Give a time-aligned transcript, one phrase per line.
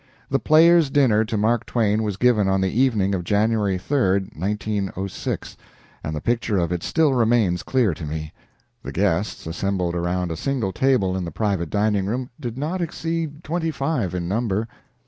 [0.31, 5.55] The Players' dinner to Mark Twain was given on the evening of January 3, 19066,
[6.03, 8.33] and the picture of it still remains clear to me.
[8.81, 13.43] The guests, assembled around a single table in the private dining room, did not exceed
[13.43, 14.67] twenty five in number.